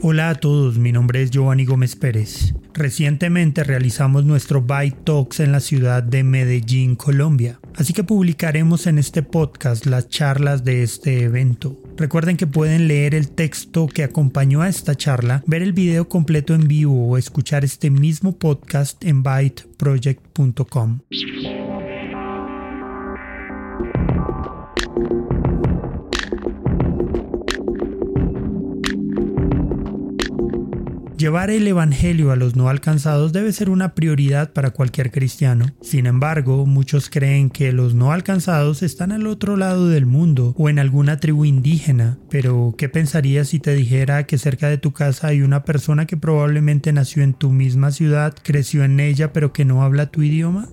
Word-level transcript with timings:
Hola 0.00 0.30
a 0.30 0.34
todos, 0.36 0.78
mi 0.78 0.92
nombre 0.92 1.22
es 1.22 1.30
Giovanni 1.30 1.64
Gómez 1.64 1.96
Pérez. 1.96 2.54
Recientemente 2.72 3.64
realizamos 3.64 4.24
nuestro 4.24 4.62
Byte 4.62 5.04
Talks 5.04 5.40
en 5.40 5.50
la 5.50 5.58
ciudad 5.58 6.02
de 6.02 6.22
Medellín, 6.22 6.94
Colombia, 6.94 7.58
así 7.74 7.92
que 7.92 8.04
publicaremos 8.04 8.86
en 8.86 8.98
este 8.98 9.24
podcast 9.24 9.84
las 9.86 10.08
charlas 10.08 10.62
de 10.62 10.84
este 10.84 11.24
evento. 11.24 11.76
Recuerden 11.96 12.36
que 12.36 12.46
pueden 12.46 12.86
leer 12.86 13.16
el 13.16 13.30
texto 13.30 13.88
que 13.88 14.04
acompañó 14.04 14.62
a 14.62 14.68
esta 14.68 14.94
charla, 14.94 15.42
ver 15.46 15.62
el 15.62 15.72
video 15.72 16.08
completo 16.08 16.54
en 16.54 16.68
vivo 16.68 17.08
o 17.08 17.18
escuchar 17.18 17.64
este 17.64 17.90
mismo 17.90 18.38
podcast 18.38 19.04
en 19.04 19.24
byteproject.com. 19.24 21.00
Llevar 31.18 31.50
el 31.50 31.66
Evangelio 31.66 32.30
a 32.30 32.36
los 32.36 32.54
no 32.54 32.68
alcanzados 32.68 33.32
debe 33.32 33.52
ser 33.52 33.70
una 33.70 33.96
prioridad 33.96 34.52
para 34.52 34.70
cualquier 34.70 35.10
cristiano. 35.10 35.66
Sin 35.80 36.06
embargo, 36.06 36.64
muchos 36.64 37.10
creen 37.10 37.50
que 37.50 37.72
los 37.72 37.92
no 37.92 38.12
alcanzados 38.12 38.84
están 38.84 39.10
al 39.10 39.26
otro 39.26 39.56
lado 39.56 39.88
del 39.88 40.06
mundo 40.06 40.54
o 40.56 40.68
en 40.68 40.78
alguna 40.78 41.18
tribu 41.18 41.44
indígena. 41.44 42.18
Pero, 42.30 42.76
¿qué 42.78 42.88
pensarías 42.88 43.48
si 43.48 43.58
te 43.58 43.74
dijera 43.74 44.26
que 44.26 44.38
cerca 44.38 44.68
de 44.68 44.78
tu 44.78 44.92
casa 44.92 45.26
hay 45.26 45.42
una 45.42 45.64
persona 45.64 46.06
que 46.06 46.16
probablemente 46.16 46.92
nació 46.92 47.24
en 47.24 47.34
tu 47.34 47.50
misma 47.50 47.90
ciudad, 47.90 48.32
creció 48.44 48.84
en 48.84 49.00
ella, 49.00 49.32
pero 49.32 49.52
que 49.52 49.64
no 49.64 49.82
habla 49.82 50.12
tu 50.12 50.22
idioma? 50.22 50.68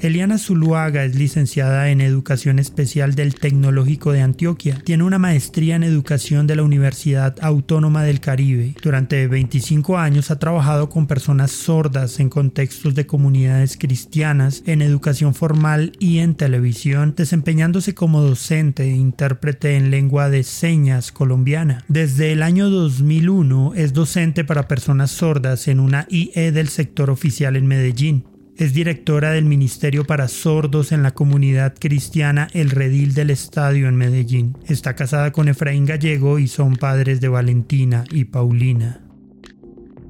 Eliana 0.00 0.38
Zuluaga 0.38 1.04
es 1.04 1.14
licenciada 1.14 1.88
en 1.88 2.00
Educación 2.00 2.58
Especial 2.58 3.14
del 3.14 3.34
Tecnológico 3.34 4.12
de 4.12 4.20
Antioquia. 4.20 4.80
Tiene 4.84 5.04
una 5.04 5.18
maestría 5.18 5.76
en 5.76 5.82
Educación 5.82 6.46
de 6.46 6.56
la 6.56 6.62
Universidad 6.62 7.36
Autónoma 7.40 8.02
del 8.02 8.20
Caribe. 8.20 8.74
Durante 8.82 9.26
25 9.28 9.96
años 9.96 10.30
ha 10.30 10.38
trabajado 10.38 10.90
con 10.90 11.06
personas 11.06 11.52
sordas 11.52 12.20
en 12.20 12.28
contextos 12.28 12.94
de 12.94 13.06
comunidades 13.06 13.78
cristianas, 13.78 14.62
en 14.66 14.82
educación 14.82 15.34
formal 15.34 15.92
y 15.98 16.18
en 16.18 16.34
televisión, 16.34 17.14
desempeñándose 17.16 17.94
como 17.94 18.20
docente 18.20 18.82
e 18.84 18.90
intérprete 18.96 19.76
en 19.76 19.90
lengua 19.90 20.28
de 20.28 20.42
señas 20.42 21.12
colombiana. 21.12 21.84
Desde 21.88 22.32
el 22.32 22.42
año 22.42 22.68
2001 22.68 23.72
es 23.74 23.92
docente 23.92 24.44
para 24.44 24.68
personas 24.68 25.10
sordas 25.12 25.68
en 25.68 25.80
una 25.80 26.06
IE 26.10 26.52
del 26.52 26.68
sector 26.68 27.10
oficial 27.10 27.56
en 27.56 27.66
Medellín. 27.66 28.33
Es 28.56 28.72
directora 28.72 29.32
del 29.32 29.46
Ministerio 29.46 30.04
para 30.04 30.28
Sordos 30.28 30.92
en 30.92 31.02
la 31.02 31.10
comunidad 31.10 31.74
cristiana 31.76 32.48
El 32.52 32.70
Redil 32.70 33.12
del 33.12 33.30
Estadio 33.30 33.88
en 33.88 33.96
Medellín. 33.96 34.56
Está 34.68 34.94
casada 34.94 35.32
con 35.32 35.48
Efraín 35.48 35.86
Gallego 35.86 36.38
y 36.38 36.46
son 36.46 36.76
padres 36.76 37.20
de 37.20 37.26
Valentina 37.26 38.04
y 38.12 38.26
Paulina. 38.26 39.00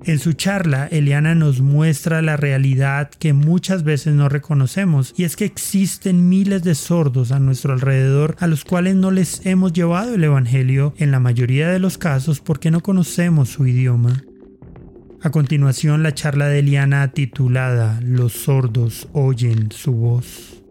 En 0.05 0.19
su 0.19 0.35
charla, 0.35 0.87
Eliana 0.91 1.35
nos 1.35 1.63
muestra 1.63 2.21
la 2.21 2.37
realidad 2.37 3.11
que 3.19 3.33
muchas 3.33 3.83
veces 3.83 4.15
no 4.15 4.29
reconocemos, 4.29 5.15
y 5.17 5.25
es 5.25 5.37
que 5.37 5.47
existen 5.47 6.29
miles 6.29 6.63
de 6.63 6.75
sordos 6.75 7.33
a 7.33 7.41
nuestro 7.41 7.73
alrededor 7.73 8.37
a 8.41 8.47
los 8.47 8.67
cuales 8.67 8.95
no 8.97 9.11
les 9.11 9.47
hemos 9.47 9.73
llevado 9.73 10.15
el 10.15 10.25
Evangelio 10.25 10.93
en 10.99 11.11
la 11.11 11.21
mayoría 11.21 11.71
de 11.71 11.79
los 11.79 11.97
casos 11.97 12.41
porque 12.41 12.71
no 12.71 12.83
conocemos 12.83 13.49
su 13.49 13.67
idioma. 13.67 14.23
A 15.25 15.31
continuación 15.31 16.03
la 16.03 16.13
charla 16.13 16.49
de 16.49 16.59
Eliana 16.59 17.11
titulada 17.13 17.99
Los 18.03 18.35
sordos 18.35 19.09
oyen 19.15 19.73
su 19.73 19.95
voz. 19.95 20.63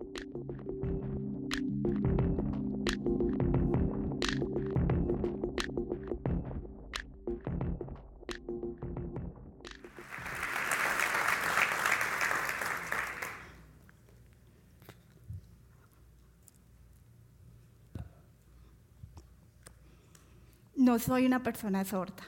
No 20.75 20.99
soy 20.99 21.25
una 21.25 21.41
persona 21.41 21.83
sorda. 21.85 22.21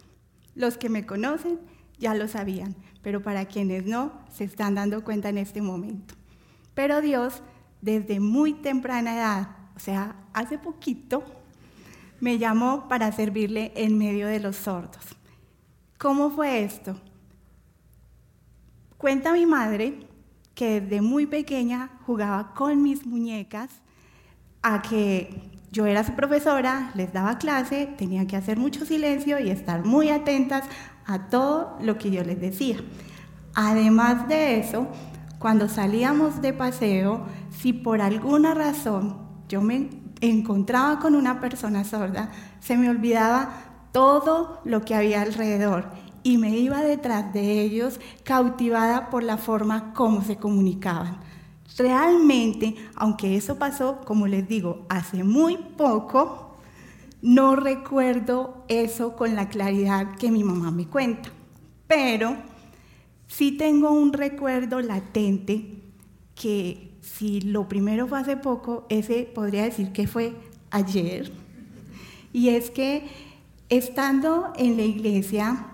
Los 0.56 0.80
que 0.80 0.90
me 0.90 1.06
conocen 1.06 1.60
ya 2.00 2.14
lo 2.14 2.28
sabían, 2.28 2.76
pero 3.02 3.22
para 3.22 3.46
quienes 3.46 3.86
no, 3.86 4.12
se 4.32 4.44
están 4.44 4.76
dando 4.76 5.04
cuenta 5.04 5.30
en 5.30 5.38
este 5.38 5.62
momento. 5.62 6.16
Pero 6.74 7.02
Dios, 7.02 7.42
desde 7.82 8.20
muy 8.20 8.54
temprana 8.54 9.16
edad, 9.16 9.50
o 9.76 9.80
sea, 9.80 10.16
hace 10.34 10.58
poquito, 10.58 11.24
me 12.20 12.38
llamó 12.38 12.88
para 12.88 13.12
servirle 13.12 13.72
en 13.76 13.98
medio 13.98 14.28
de 14.28 14.40
los 14.40 14.56
sordos. 14.56 15.16
¿Cómo 15.98 16.30
fue 16.30 16.64
esto? 16.64 16.96
Cuenta 18.98 19.34
mi 19.34 19.46
madre 19.46 20.08
que 20.54 20.82
desde 20.82 21.02
muy 21.02 21.26
pequeña 21.26 21.92
jugaba 22.06 22.54
con 22.54 22.82
mis 22.82 23.06
muñecas 23.06 23.70
a 24.62 24.82
que 24.82 25.52
yo 25.72 25.86
era 25.86 26.04
su 26.06 26.14
profesora, 26.14 26.92
les 26.96 27.12
daba 27.12 27.38
clase, 27.38 27.88
tenía 27.98 28.26
que 28.26 28.38
hacer 28.38 28.58
mucho 28.58 28.86
silencio 28.86 29.40
y 29.40 29.50
estar 29.50 29.84
muy 29.84 30.10
atentas 30.10 30.64
a 31.06 31.28
todo 31.30 31.78
lo 31.82 31.98
que 31.98 32.12
yo 32.12 32.24
les 32.24 32.40
decía. 32.40 32.78
Además 33.54 34.28
de 34.28 34.60
eso, 34.60 34.88
cuando 35.40 35.70
salíamos 35.70 36.42
de 36.42 36.54
paseo, 36.54 37.26
si 37.50 37.74
por 37.74 38.02
alguna 38.02 38.54
razón 38.54 39.18
yo 39.48 39.62
me 39.62 39.90
encontraba 40.22 41.00
con 41.00 41.16
una 41.16 41.40
persona 41.40 41.84
sorda, 41.84 42.32
se 42.60 42.78
me 42.78 42.90
olvidaba 42.90 43.50
todo 43.92 44.60
lo 44.66 44.82
que 44.82 44.96
había 44.96 45.22
alrededor 45.22 45.86
y 46.24 46.38
me 46.38 46.50
iba 46.58 46.82
detrás 46.82 47.32
de 47.34 47.62
ellos 47.62 48.00
cautivada 48.24 49.10
por 49.10 49.24
la 49.24 49.38
forma 49.38 49.94
como 49.94 50.24
se 50.24 50.38
comunicaban. 50.38 51.20
Realmente, 51.78 52.76
aunque 52.96 53.36
eso 53.36 53.58
pasó, 53.58 54.02
como 54.06 54.28
les 54.28 54.48
digo, 54.48 54.86
hace 54.90 55.24
muy 55.24 55.58
poco, 55.58 56.45
no 57.26 57.56
recuerdo 57.56 58.64
eso 58.68 59.16
con 59.16 59.34
la 59.34 59.50
claridad 59.50 60.16
que 60.16 60.30
mi 60.30 60.44
mamá 60.44 60.70
me 60.70 60.86
cuenta, 60.86 61.32
pero 61.88 62.38
sí 63.26 63.52
tengo 63.52 63.90
un 63.90 64.14
recuerdo 64.14 64.80
latente 64.80 65.82
que 66.36 66.92
si 67.02 67.42
lo 67.42 67.68
primero 67.68 68.08
fue 68.08 68.20
hace 68.20 68.38
poco, 68.38 68.86
ese 68.90 69.24
podría 69.24 69.64
decir 69.64 69.92
que 69.92 70.06
fue 70.06 70.36
ayer. 70.70 71.32
Y 72.32 72.50
es 72.50 72.70
que 72.70 73.08
estando 73.70 74.54
en 74.56 74.78
la 74.78 74.84
iglesia, 74.84 75.66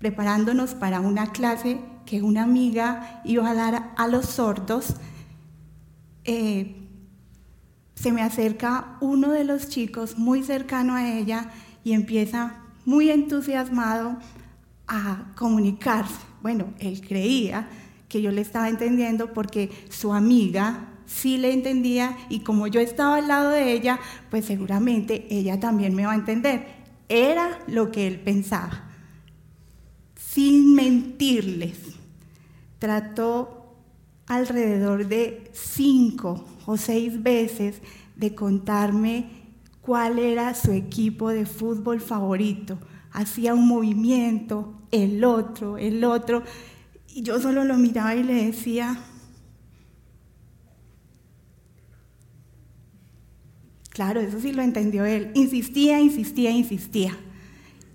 preparándonos 0.00 0.74
para 0.74 1.00
una 1.00 1.32
clase 1.32 1.80
que 2.04 2.20
una 2.20 2.42
amiga 2.42 3.22
iba 3.24 3.48
a 3.48 3.54
dar 3.54 3.94
a 3.96 4.06
los 4.06 4.26
sordos, 4.26 4.96
eh, 6.24 6.87
se 8.00 8.12
me 8.12 8.22
acerca 8.22 8.96
uno 9.00 9.32
de 9.32 9.44
los 9.44 9.68
chicos 9.68 10.18
muy 10.18 10.44
cercano 10.44 10.94
a 10.94 11.10
ella 11.10 11.50
y 11.82 11.92
empieza 11.92 12.60
muy 12.84 13.10
entusiasmado 13.10 14.18
a 14.86 15.32
comunicarse. 15.34 16.14
Bueno, 16.40 16.72
él 16.78 17.00
creía 17.00 17.68
que 18.08 18.22
yo 18.22 18.30
le 18.30 18.40
estaba 18.40 18.68
entendiendo 18.68 19.32
porque 19.32 19.70
su 19.88 20.12
amiga 20.14 20.88
sí 21.06 21.38
le 21.38 21.52
entendía 21.52 22.16
y 22.28 22.40
como 22.40 22.68
yo 22.68 22.80
estaba 22.80 23.16
al 23.16 23.26
lado 23.26 23.50
de 23.50 23.72
ella, 23.72 23.98
pues 24.30 24.44
seguramente 24.44 25.26
ella 25.30 25.58
también 25.58 25.94
me 25.94 26.06
va 26.06 26.12
a 26.12 26.16
entender. 26.16 26.66
Era 27.08 27.58
lo 27.66 27.90
que 27.90 28.06
él 28.06 28.20
pensaba. 28.20 28.84
Sin 30.14 30.74
mentirles, 30.74 31.78
trató 32.78 33.74
alrededor 34.28 35.08
de 35.08 35.50
cinco 35.52 36.44
o 36.70 36.76
seis 36.76 37.22
veces 37.22 37.80
de 38.14 38.34
contarme 38.34 39.24
cuál 39.80 40.18
era 40.18 40.52
su 40.52 40.72
equipo 40.72 41.30
de 41.30 41.46
fútbol 41.46 41.98
favorito. 41.98 42.78
Hacía 43.10 43.54
un 43.54 43.66
movimiento, 43.66 44.74
el 44.90 45.24
otro, 45.24 45.78
el 45.78 46.04
otro, 46.04 46.42
y 47.08 47.22
yo 47.22 47.40
solo 47.40 47.64
lo 47.64 47.78
miraba 47.78 48.14
y 48.14 48.22
le 48.22 48.44
decía, 48.44 48.98
claro, 53.88 54.20
eso 54.20 54.38
sí 54.38 54.52
lo 54.52 54.60
entendió 54.60 55.06
él, 55.06 55.30
insistía, 55.32 56.00
insistía, 56.00 56.50
insistía. 56.50 57.16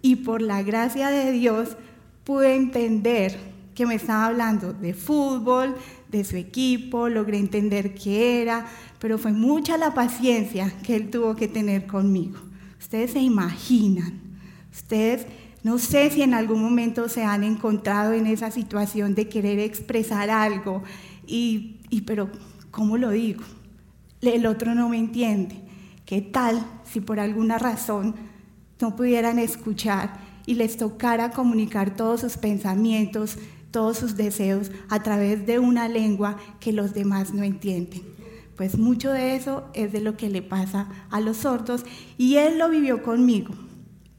Y 0.02 0.16
por 0.16 0.42
la 0.42 0.64
gracia 0.64 1.10
de 1.10 1.32
Dios 1.32 1.78
pude 2.24 2.56
entender 2.56 3.38
que 3.74 3.86
me 3.86 3.96
estaba 3.96 4.26
hablando 4.26 4.74
de 4.74 4.94
fútbol, 4.94 5.76
de 6.10 6.24
su 6.24 6.36
equipo, 6.36 7.10
logré 7.10 7.40
entender 7.40 7.96
qué 7.96 8.42
era, 8.42 8.66
pero 9.00 9.18
fue 9.18 9.32
mucha 9.32 9.78
la 9.78 9.94
paciencia 9.94 10.72
que 10.84 10.96
él 10.96 11.10
tuvo 11.10 11.36
que 11.36 11.48
tener 11.48 11.88
conmigo. 11.88 12.38
Ustedes 12.80 13.12
se 13.12 13.20
imaginan, 13.20 14.22
ustedes 14.72 15.26
no 15.64 15.78
sé 15.78 16.10
si 16.10 16.22
en 16.22 16.34
algún 16.34 16.62
momento 16.62 17.08
se 17.08 17.24
han 17.24 17.44
encontrado 17.44 18.14
en 18.14 18.28
esa 18.28 18.52
situación 18.52 19.16
de 19.16 19.30
querer 19.30 19.60
expresar 19.60 20.30
algo, 20.30 20.84
y, 21.26 21.78
y 21.90 22.02
pero 22.02 22.30
¿cómo 22.70 22.98
lo 22.98 23.12
digo? 23.12 23.44
el 24.22 24.46
otro 24.46 24.74
no 24.74 24.90
me 24.90 24.98
entiende. 24.98 25.60
¿Qué 26.06 26.22
tal 26.22 26.66
si 26.84 27.02
por 27.02 27.20
alguna 27.20 27.58
razón 27.58 28.16
no 28.80 28.96
pudieran 28.96 29.40
escuchar 29.40 30.14
y 30.46 30.56
les 30.56 30.78
tocara 30.78 31.32
comunicar 31.32 31.96
todos 31.96 32.22
sus 32.22 32.38
pensamientos, 32.38 33.38
todos 33.74 33.98
sus 33.98 34.16
deseos 34.16 34.72
a 34.88 35.04
través 35.04 35.46
de 35.46 35.60
una 35.60 35.90
lengua 35.90 36.38
que 36.62 36.72
los 36.72 36.94
demás 36.94 37.34
no 37.34 37.44
entienden? 37.44 38.04
Pues 38.56 38.78
mucho 38.78 39.12
de 39.12 39.36
eso 39.36 39.66
es 39.74 39.92
de 39.92 40.00
lo 40.00 40.16
que 40.16 40.30
le 40.30 40.42
pasa 40.42 40.88
a 41.10 41.20
los 41.20 41.38
sordos 41.38 41.84
y 42.18 42.36
él 42.36 42.60
lo 42.60 42.70
vivió 42.70 43.04
conmigo. 43.04 43.54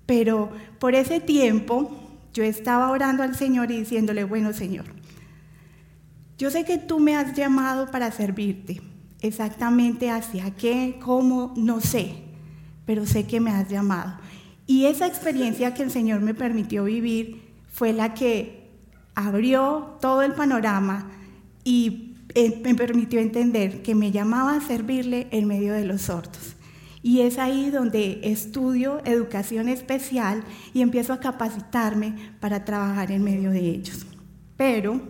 Pero 0.07 0.51
por 0.79 0.95
ese 0.95 1.21
tiempo 1.21 1.97
yo 2.33 2.43
estaba 2.43 2.91
orando 2.91 3.23
al 3.23 3.37
Señor 3.37 3.71
y 3.71 3.79
diciéndole, 3.79 4.25
bueno 4.25 4.53
Señor, 4.53 4.87
yo 6.37 6.51
sé 6.51 6.65
que 6.65 6.79
tú 6.79 6.99
me 6.99 7.15
has 7.17 7.35
llamado 7.35 7.91
para 7.91 8.11
servirte. 8.11 8.83
Exactamente 9.21 10.11
hacia 10.11 10.51
qué, 10.51 10.99
cómo, 11.03 11.55
no 11.57 11.81
sé, 11.81 12.17
pero 12.85 13.07
sé 13.07 13.27
que 13.27 13.41
me 13.41 13.51
has 13.51 13.69
llamado. 13.71 14.19
Y 14.67 14.87
esa 14.87 15.07
experiencia 15.07 15.75
que 15.75 15.83
el 15.83 15.91
Señor 15.91 16.21
me 16.21 16.35
permitió 16.35 16.85
vivir 16.85 17.43
fue 17.71 17.93
la 17.93 18.15
que 18.15 18.64
abrió 19.15 19.97
todo 20.01 20.23
el 20.23 20.33
panorama 20.33 21.11
y 21.63 22.15
eh, 22.35 22.61
me 22.65 22.75
permitió 22.75 23.21
entender 23.21 23.83
que 23.83 23.95
me 23.95 24.11
llamaba 24.11 24.57
a 24.57 24.61
servirle 24.61 25.29
en 25.31 25.47
medio 25.47 25.73
de 25.73 25.85
los 25.85 26.03
sordos. 26.03 26.57
Y 27.03 27.21
es 27.21 27.39
ahí 27.39 27.71
donde 27.71 28.21
estudio 28.25 29.03
educación 29.05 29.69
especial 29.69 30.43
y 30.73 30.81
empiezo 30.81 31.13
a 31.13 31.21
capacitarme 31.21 32.15
para 32.41 32.65
trabajar 32.65 33.13
en 33.13 33.23
medio 33.23 33.51
de 33.51 33.61
ellos. 33.61 34.07
Pero 34.57 35.03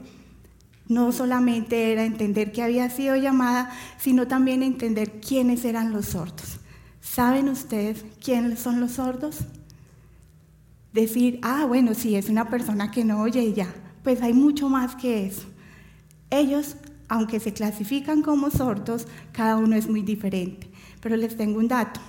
no 0.88 1.12
solamente 1.12 1.92
era 1.92 2.04
entender 2.04 2.52
que 2.52 2.62
había 2.62 2.90
sido 2.90 3.16
llamada, 3.16 3.70
sino 3.96 4.26
también 4.26 4.62
entender 4.62 5.20
quiénes 5.20 5.64
eran 5.64 5.92
los 5.92 6.06
sordos. 6.06 6.58
¿Saben 7.00 7.48
ustedes 7.48 8.04
quiénes 8.22 8.58
son 8.58 8.80
los 8.80 8.92
sordos? 8.92 9.38
Decir, 10.92 11.38
ah, 11.42 11.64
bueno, 11.66 11.94
sí, 11.94 12.16
es 12.16 12.28
una 12.28 12.50
persona 12.50 12.90
que 12.90 13.04
no 13.04 13.22
oye 13.22 13.42
y 13.42 13.54
ya. 13.54 13.72
Pues 14.04 14.22
hay 14.22 14.34
mucho 14.34 14.68
más 14.68 14.94
que 14.94 15.26
eso. 15.26 15.48
Ellos, 16.30 16.76
aunque 17.08 17.40
se 17.40 17.52
clasifican 17.52 18.22
como 18.22 18.50
sordos, 18.50 19.08
cada 19.32 19.56
uno 19.56 19.74
es 19.74 19.88
muy 19.88 20.02
diferente. 20.02 20.70
Pero 21.00 21.16
les 21.16 21.36
tengo 21.36 21.58
un 21.58 21.66
dato. 21.66 22.00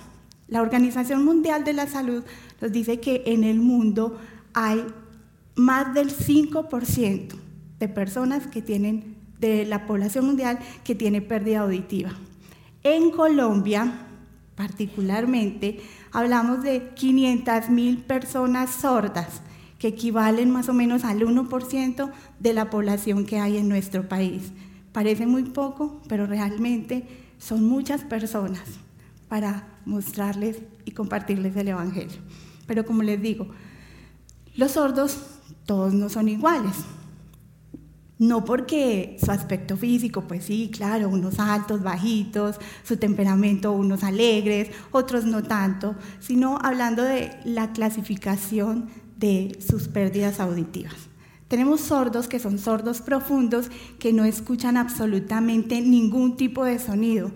La 0.46 0.62
Organización 0.62 1.24
Mundial 1.24 1.64
de 1.64 1.72
la 1.72 1.88
Salud 1.88 2.22
nos 2.60 2.70
dice 2.70 3.00
que 3.00 3.24
en 3.26 3.42
el 3.42 3.58
mundo 3.58 4.16
hay 4.54 4.84
más 5.56 5.92
del 5.94 6.10
5% 6.10 7.34
de 7.78 7.88
personas 7.88 8.46
que 8.46 8.62
tienen, 8.62 9.16
de 9.40 9.66
la 9.66 9.86
población 9.86 10.26
mundial 10.26 10.58
que 10.84 10.94
tiene 10.94 11.20
pérdida 11.20 11.60
auditiva. 11.60 12.10
En 12.82 13.10
Colombia, 13.10 14.06
particularmente, 14.54 15.80
hablamos 16.12 16.62
de 16.62 16.90
500 16.94 17.70
mil 17.70 17.98
personas 17.98 18.70
sordas, 18.70 19.42
que 19.78 19.88
equivalen 19.88 20.50
más 20.50 20.68
o 20.68 20.72
menos 20.72 21.04
al 21.04 21.20
1% 21.20 22.10
de 22.40 22.52
la 22.54 22.70
población 22.70 23.26
que 23.26 23.38
hay 23.38 23.58
en 23.58 23.68
nuestro 23.68 24.08
país. 24.08 24.52
Parece 24.92 25.26
muy 25.26 25.44
poco, 25.44 26.00
pero 26.08 26.26
realmente 26.26 27.06
son 27.38 27.64
muchas 27.64 28.02
personas 28.02 28.62
para 29.28 29.68
mostrarles 29.84 30.58
y 30.84 30.92
compartirles 30.92 31.56
el 31.56 31.68
Evangelio. 31.68 32.18
Pero 32.66 32.86
como 32.86 33.02
les 33.02 33.20
digo, 33.20 33.48
los 34.56 34.72
sordos 34.72 35.18
todos 35.66 35.92
no 35.92 36.08
son 36.08 36.28
iguales. 36.28 36.74
No 38.18 38.46
porque 38.46 39.18
su 39.22 39.30
aspecto 39.30 39.76
físico, 39.76 40.22
pues 40.22 40.44
sí, 40.46 40.70
claro, 40.72 41.10
unos 41.10 41.38
altos, 41.38 41.82
bajitos, 41.82 42.56
su 42.82 42.96
temperamento, 42.96 43.72
unos 43.72 44.02
alegres, 44.02 44.70
otros 44.90 45.26
no 45.26 45.42
tanto, 45.42 45.94
sino 46.18 46.58
hablando 46.62 47.02
de 47.02 47.38
la 47.44 47.74
clasificación 47.74 48.88
de 49.16 49.58
sus 49.66 49.88
pérdidas 49.88 50.40
auditivas. 50.40 50.94
Tenemos 51.48 51.80
sordos 51.80 52.26
que 52.26 52.40
son 52.40 52.58
sordos 52.58 53.00
profundos 53.00 53.70
que 53.98 54.12
no 54.12 54.24
escuchan 54.24 54.76
absolutamente 54.76 55.80
ningún 55.80 56.36
tipo 56.36 56.64
de 56.64 56.78
sonido. 56.78 57.30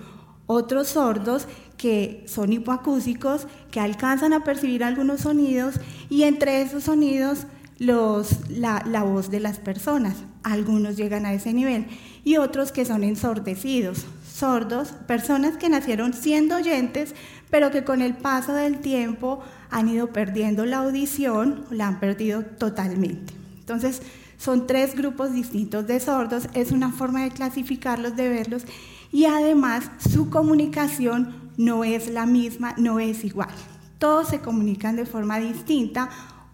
Otros 0.47 0.89
sordos 0.89 1.47
que 1.77 2.25
son 2.27 2.53
hipoacúsicos, 2.53 3.47
que 3.71 3.81
alcanzan 3.81 4.33
a 4.33 4.43
percibir 4.43 4.83
algunos 4.83 5.21
sonidos 5.21 5.77
y 6.09 6.25
entre 6.25 6.61
esos 6.61 6.85
sonidos 6.85 7.47
los, 7.79 8.51
la, 8.51 8.85
la 8.87 9.05
voz 9.05 9.31
de 9.31 9.41
las 9.41 9.59
personas. 9.59 10.17
Algunos 10.43 10.97
llegan 10.97 11.25
a 11.25 11.33
ese 11.33 11.53
nivel 11.53 11.87
y 12.25 12.37
otros 12.37 12.73
que 12.73 12.85
son 12.85 13.05
ensordecidos, 13.05 14.05
sordos, 14.31 14.89
personas 15.07 15.57
que 15.57 15.69
nacieron 15.69 16.15
siendo 16.15 16.57
oyentes, 16.57 17.15
pero 17.51 17.71
que 17.71 17.85
con 17.85 18.03
el 18.03 18.17
paso 18.17 18.53
del 18.53 18.79
tiempo 18.79 19.41
han 19.71 19.89
ido 19.89 20.13
perdiendo 20.13 20.65
la 20.65 20.79
audición, 20.79 21.65
la 21.71 21.89
han 21.89 22.01
perdido 22.01 22.43
totalmente. 22.43 23.35
Entonces, 23.59 24.03
son 24.39 24.67
tres 24.67 24.95
grupos 24.97 25.33
distintos 25.33 25.87
de 25.87 26.01
sordos, 26.01 26.49
es 26.55 26.73
una 26.73 26.93
forma 26.93 27.23
de 27.23 27.31
clasificarlos, 27.31 28.17
de 28.17 28.29
verlos, 28.29 28.65
y 29.13 29.27
además 29.27 29.91
su 29.99 30.31
comunicación 30.31 31.51
no 31.57 31.85
es 31.85 32.09
la 32.09 32.27
misma, 32.27 32.75
no 32.79 33.01
es 33.01 33.25
igual. 33.25 33.51
Todos 33.99 34.29
se 34.29 34.41
comunican 34.41 34.97
de 34.97 35.05
forma 35.05 35.39
distinta 35.39 36.09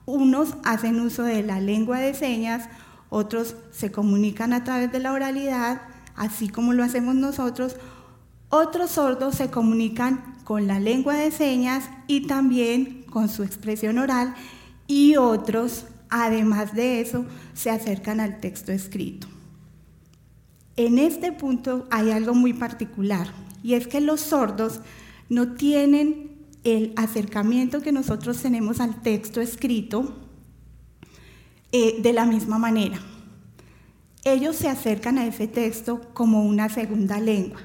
unos 0.07 0.55
hacen 0.65 1.01
uso 1.01 1.25
de 1.25 1.43
la 1.43 1.61
lengua 1.61 1.99
de 1.99 2.15
señas, 2.15 2.69
otros 3.11 3.57
se 3.73 3.91
comunican 3.91 4.53
a 4.53 4.63
través 4.63 4.93
de 4.93 5.01
la 5.01 5.13
oralidad, 5.13 5.83
así 6.15 6.49
como 6.49 6.73
lo 6.73 6.85
hacemos 6.85 7.17
nosotros. 7.17 7.77
Otros 8.49 8.93
sordos 8.93 9.35
se 9.35 9.51
comunican 9.51 10.36
con 10.47 10.69
la 10.69 10.79
lengua 10.79 11.17
de 11.17 11.33
señas 11.33 11.91
y 12.07 12.29
también 12.29 13.03
con 13.11 13.29
su 13.29 13.43
expresión 13.43 13.99
oral 13.99 14.33
y 14.87 15.17
otros, 15.17 15.87
además 16.09 16.73
de 16.73 17.01
eso, 17.01 17.27
se 17.53 17.69
acercan 17.69 18.21
al 18.21 18.39
texto 18.39 18.71
escrito. 18.71 19.27
En 20.77 21.01
este 21.01 21.33
punto 21.33 21.89
hay 21.91 22.13
algo 22.13 22.33
muy 22.33 22.53
particular 22.53 23.27
y 23.65 23.75
es 23.75 23.89
que 23.89 24.01
los 24.01 24.21
sordos 24.21 24.83
no 25.29 25.55
tienen 25.55 26.31
el 26.63 26.93
acercamiento 26.95 27.83
que 27.83 27.91
nosotros 27.91 28.41
tenemos 28.41 28.79
al 28.79 29.03
texto 29.03 29.41
escrito 29.41 30.17
eh, 31.73 31.97
de 32.01 32.13
la 32.13 32.25
misma 32.25 32.59
manera. 32.59 33.01
Ellos 34.23 34.55
se 34.55 34.69
acercan 34.69 35.19
a 35.19 35.27
ese 35.27 35.49
texto 35.49 36.03
como 36.15 36.45
una 36.45 36.69
segunda 36.69 37.19
lengua. 37.19 37.63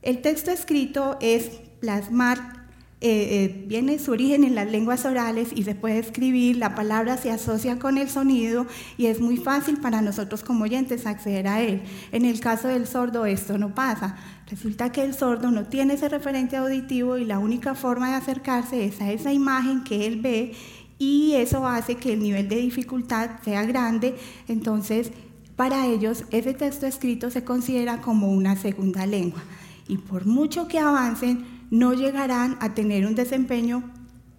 El 0.00 0.22
texto 0.22 0.50
escrito 0.50 1.18
es 1.20 1.67
plasmar 1.80 2.58
eh, 3.00 3.44
eh, 3.44 3.64
viene 3.68 4.00
su 4.00 4.10
origen 4.10 4.42
en 4.42 4.56
las 4.56 4.68
lenguas 4.68 5.04
orales 5.04 5.50
y 5.54 5.62
se 5.62 5.76
puede 5.76 6.00
escribir, 6.00 6.56
la 6.56 6.74
palabra 6.74 7.16
se 7.16 7.30
asocia 7.30 7.78
con 7.78 7.96
el 7.96 8.10
sonido 8.10 8.66
y 8.96 9.06
es 9.06 9.20
muy 9.20 9.36
fácil 9.36 9.76
para 9.76 10.02
nosotros 10.02 10.42
como 10.42 10.64
oyentes 10.64 11.06
acceder 11.06 11.46
a 11.46 11.62
él. 11.62 11.82
En 12.10 12.24
el 12.24 12.40
caso 12.40 12.66
del 12.66 12.88
sordo 12.88 13.24
esto 13.24 13.56
no 13.56 13.72
pasa. 13.72 14.16
Resulta 14.50 14.90
que 14.90 15.04
el 15.04 15.14
sordo 15.14 15.52
no 15.52 15.66
tiene 15.66 15.94
ese 15.94 16.08
referente 16.08 16.56
auditivo 16.56 17.18
y 17.18 17.24
la 17.24 17.38
única 17.38 17.76
forma 17.76 18.08
de 18.08 18.16
acercarse 18.16 18.84
es 18.84 19.00
a 19.00 19.12
esa 19.12 19.32
imagen 19.32 19.84
que 19.84 20.04
él 20.04 20.20
ve 20.20 20.54
y 20.98 21.34
eso 21.34 21.68
hace 21.68 21.94
que 21.94 22.14
el 22.14 22.20
nivel 22.20 22.48
de 22.48 22.56
dificultad 22.56 23.30
sea 23.44 23.64
grande. 23.64 24.16
Entonces, 24.48 25.12
para 25.54 25.86
ellos 25.86 26.24
ese 26.32 26.52
texto 26.52 26.84
escrito 26.86 27.30
se 27.30 27.44
considera 27.44 28.00
como 28.00 28.32
una 28.32 28.56
segunda 28.56 29.06
lengua 29.06 29.44
y 29.88 29.98
por 29.98 30.26
mucho 30.26 30.68
que 30.68 30.78
avancen, 30.78 31.46
no 31.70 31.94
llegarán 31.94 32.56
a 32.60 32.74
tener 32.74 33.06
un 33.06 33.14
desempeño 33.14 33.82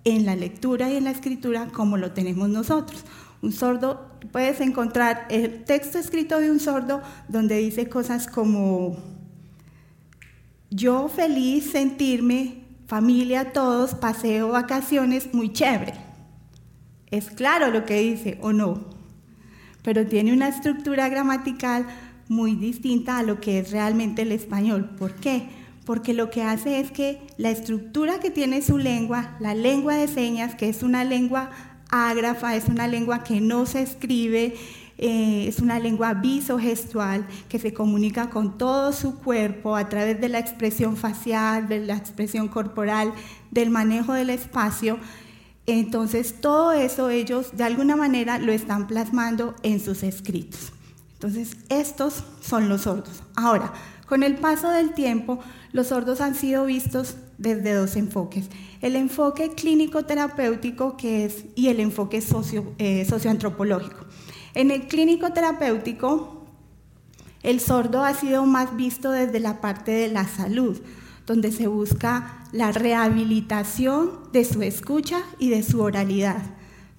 en 0.03 0.25
la 0.25 0.35
lectura 0.35 0.89
y 0.89 0.95
en 0.95 1.03
la 1.03 1.11
escritura 1.11 1.67
como 1.67 1.97
lo 1.97 2.11
tenemos 2.11 2.49
nosotros. 2.49 3.03
Un 3.41 3.51
sordo, 3.51 4.11
puedes 4.31 4.59
encontrar 4.61 5.25
el 5.29 5.63
texto 5.63 5.97
escrito 5.97 6.39
de 6.39 6.51
un 6.51 6.59
sordo 6.59 7.01
donde 7.27 7.57
dice 7.57 7.87
cosas 7.87 8.27
como, 8.27 8.97
yo 10.69 11.07
feliz 11.09 11.71
sentirme, 11.71 12.63
familia, 12.87 13.53
todos, 13.53 13.95
paseo, 13.95 14.49
vacaciones, 14.49 15.33
muy 15.33 15.53
chévere. 15.53 15.93
Es 17.11 17.29
claro 17.29 17.71
lo 17.71 17.85
que 17.85 17.99
dice 17.99 18.37
o 18.41 18.53
no, 18.53 18.85
pero 19.83 20.05
tiene 20.05 20.33
una 20.33 20.49
estructura 20.49 21.09
gramatical 21.09 21.87
muy 22.29 22.55
distinta 22.55 23.17
a 23.17 23.23
lo 23.23 23.41
que 23.41 23.59
es 23.59 23.71
realmente 23.71 24.21
el 24.21 24.31
español. 24.31 24.91
¿Por 24.97 25.15
qué? 25.15 25.49
porque 25.89 26.13
lo 26.13 26.29
que 26.29 26.43
hace 26.43 26.79
es 26.79 26.91
que 26.91 27.19
la 27.37 27.49
estructura 27.49 28.19
que 28.19 28.29
tiene 28.29 28.61
su 28.61 28.77
lengua, 28.77 29.35
la 29.39 29.55
lengua 29.55 29.95
de 29.95 30.07
señas, 30.07 30.53
que 30.53 30.69
es 30.69 30.83
una 30.83 31.03
lengua 31.03 31.49
ágrafa, 31.89 32.55
es 32.55 32.67
una 32.67 32.87
lengua 32.87 33.23
que 33.23 33.41
no 33.41 33.65
se 33.65 33.81
escribe, 33.81 34.53
eh, 34.99 35.45
es 35.47 35.57
una 35.57 35.79
lengua 35.79 36.13
visogestual 36.13 37.25
que 37.49 37.57
se 37.57 37.73
comunica 37.73 38.29
con 38.29 38.59
todo 38.59 38.93
su 38.93 39.17
cuerpo 39.17 39.75
a 39.75 39.89
través 39.89 40.21
de 40.21 40.29
la 40.29 40.37
expresión 40.37 40.95
facial, 40.95 41.67
de 41.67 41.79
la 41.79 41.95
expresión 41.95 42.49
corporal, 42.49 43.11
del 43.49 43.71
manejo 43.71 44.13
del 44.13 44.29
espacio. 44.29 44.99
Entonces, 45.65 46.39
todo 46.39 46.71
eso 46.71 47.09
ellos 47.09 47.57
de 47.57 47.63
alguna 47.63 47.95
manera 47.95 48.37
lo 48.37 48.51
están 48.51 48.85
plasmando 48.85 49.55
en 49.63 49.79
sus 49.79 50.03
escritos. 50.03 50.71
Entonces, 51.19 51.57
estos 51.67 52.23
son 52.41 52.69
los 52.69 52.81
sordos. 52.81 53.23
Ahora, 53.35 53.73
Con 54.07 54.23
el 54.23 54.37
paso 54.37 54.71
del 54.71 54.95
tiempo, 54.95 55.37
los 55.71 55.89
sordos 55.89 56.19
han 56.19 56.33
sido 56.33 56.65
vistos 56.65 57.17
desde 57.37 57.75
dos 57.75 57.95
enfoques. 57.95 58.49
El 58.81 58.95
enfoque 58.95 59.51
clínico 59.51 60.03
terapéutico 60.03 60.97
que 60.97 61.25
es, 61.25 61.45
y 61.53 61.67
el 61.67 61.79
enfoque 61.79 62.23
eh, 62.79 63.05
socioantropológico. 63.05 64.07
En 64.55 64.71
el 64.71 64.87
clínico 64.87 65.31
terapéutico, 65.31 66.47
el 67.43 67.59
sordo 67.59 68.03
ha 68.03 68.15
sido 68.15 68.47
más 68.47 68.75
visto 68.75 69.11
desde 69.11 69.39
la 69.39 69.61
parte 69.61 69.91
de 69.91 70.07
la 70.07 70.27
salud, 70.27 70.81
donde 71.27 71.51
se 71.51 71.67
busca 71.67 72.45
la 72.51 72.71
rehabilitación 72.71 74.31
de 74.33 74.43
su 74.43 74.63
escucha 74.63 75.21
y 75.37 75.49
de 75.49 75.61
su 75.61 75.81
oralidad, 75.81 76.41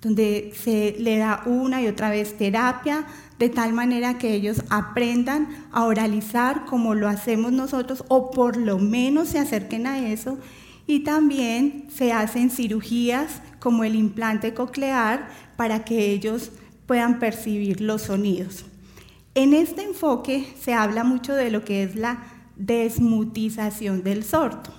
donde 0.01 0.53
se 0.55 0.97
le 0.99 1.19
da 1.19 1.43
una 1.47 1.83
y 1.83 1.87
otra 1.87 2.11
vez 2.11 2.37
terapia 2.37 3.07
de 3.39 3.49
tal 3.49 3.73
manera 3.73 4.19
que 4.19 4.35
ellos 4.35 4.63
aprendan 4.69 5.49
a 5.73 5.85
oralizar 5.85 6.65
como 6.67 6.95
lo 6.95 7.09
hacemos 7.09 7.53
nosotros 7.53 8.05
o 8.09 8.31
por 8.31 8.57
lo 8.57 8.79
menos 8.79 9.29
se 9.29 9.39
acerquen 9.39 9.87
a 9.87 10.11
eso. 10.11 10.39
Y 10.87 11.01
también 11.01 11.87
se 11.95 12.13
hacen 12.13 12.51
cirugías 12.51 13.41
como 13.59 13.85
el 13.85 13.95
implante 13.95 14.55
coclear 14.55 15.29
para 15.57 15.85
que 15.85 16.11
ellos 16.11 16.51
puedan 16.87 17.19
percibir 17.19 17.81
los 17.81 18.03
sonidos. 18.03 18.65
En 19.35 19.55
este 19.55 19.85
enfoque 19.85 20.47
se 20.61 20.75
habla 20.75 21.05
mucho 21.05 21.35
de 21.35 21.51
lo 21.51 21.65
que 21.65 21.83
es 21.83 21.95
la 21.95 22.25
desmutización 22.57 24.03
del 24.03 24.25
sordo. 24.25 24.75